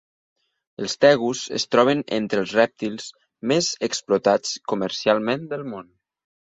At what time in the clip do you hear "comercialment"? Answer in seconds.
4.75-5.49